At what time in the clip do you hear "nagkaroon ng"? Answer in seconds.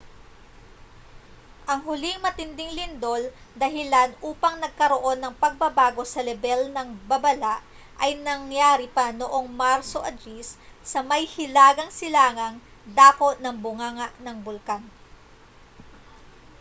4.63-5.37